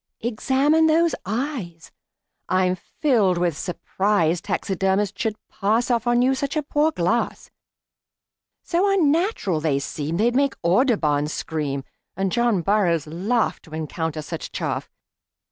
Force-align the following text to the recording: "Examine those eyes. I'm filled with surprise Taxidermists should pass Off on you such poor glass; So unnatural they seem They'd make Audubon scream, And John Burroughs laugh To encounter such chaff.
"Examine 0.21 0.87
those 0.87 1.13
eyes. 1.27 1.91
I'm 2.49 2.73
filled 2.75 3.37
with 3.37 3.55
surprise 3.55 4.41
Taxidermists 4.41 5.21
should 5.21 5.35
pass 5.47 5.91
Off 5.91 6.07
on 6.07 6.23
you 6.23 6.33
such 6.33 6.57
poor 6.71 6.91
glass; 6.91 7.51
So 8.63 8.89
unnatural 8.91 9.59
they 9.59 9.77
seem 9.77 10.17
They'd 10.17 10.33
make 10.35 10.55
Audubon 10.63 11.27
scream, 11.27 11.83
And 12.15 12.31
John 12.31 12.63
Burroughs 12.63 13.05
laugh 13.05 13.59
To 13.61 13.75
encounter 13.75 14.23
such 14.23 14.51
chaff. 14.51 14.89